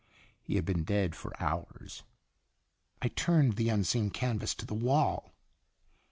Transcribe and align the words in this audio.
He 0.41 0.55
had 0.55 0.65
been 0.65 0.83
dead 0.83 1.15
for 1.15 1.39
hours! 1.39 2.01
I 3.03 3.09
turned 3.09 3.55
the 3.55 3.69
unseen 3.69 4.09
canvas 4.09 4.55
to 4.55 4.65
the 4.65 4.73
wall. 4.73 5.35